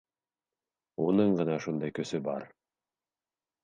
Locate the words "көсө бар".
2.01-2.51